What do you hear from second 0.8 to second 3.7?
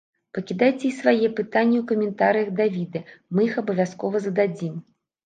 і свае пытанні ў каментарыях да відэа, мы іх